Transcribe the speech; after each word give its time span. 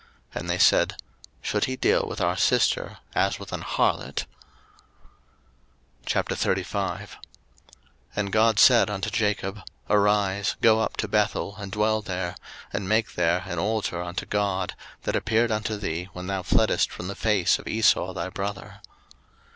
01:034:031 0.31 0.39
And 0.41 0.49
they 0.49 0.57
said, 0.57 0.95
Should 1.43 1.65
he 1.65 1.75
deal 1.75 2.07
with 2.07 2.21
our 2.21 2.35
sister 2.35 2.97
as 3.13 3.37
with 3.37 3.53
an 3.53 3.61
harlot? 3.61 4.25
01:035:001 6.07 7.17
And 8.15 8.31
God 8.31 8.57
said 8.57 8.89
unto 8.89 9.11
Jacob, 9.11 9.61
Arise, 9.91 10.55
go 10.59 10.79
up 10.79 10.97
to 10.97 11.07
Bethel, 11.07 11.55
and 11.57 11.71
dwell 11.71 12.01
there: 12.01 12.33
and 12.73 12.89
make 12.89 13.13
there 13.13 13.43
an 13.45 13.59
altar 13.59 14.01
unto 14.01 14.25
God, 14.25 14.73
that 15.03 15.15
appeared 15.15 15.51
unto 15.51 15.77
thee 15.77 16.09
when 16.13 16.25
thou 16.25 16.41
fleddest 16.41 16.89
from 16.91 17.07
the 17.07 17.13
face 17.13 17.59
of 17.59 17.67
Esau 17.67 18.11
thy 18.13 18.29
brother. 18.29 18.81